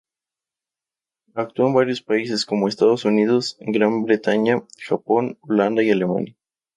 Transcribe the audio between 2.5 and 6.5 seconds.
Estados Unidos, Gran Bretaña, Japón, Holanda y Alemania.